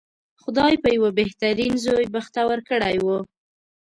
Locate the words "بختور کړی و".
2.15-3.07